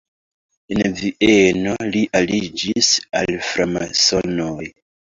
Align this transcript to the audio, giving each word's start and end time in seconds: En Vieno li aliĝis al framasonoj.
En 0.75 0.95
Vieno 1.01 1.77
li 1.97 2.03
aliĝis 2.23 2.93
al 3.23 3.33
framasonoj. 3.53 4.63